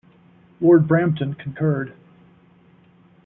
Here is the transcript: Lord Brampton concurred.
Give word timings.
Lord 0.59 0.87
Brampton 0.87 1.35
concurred. 1.35 1.93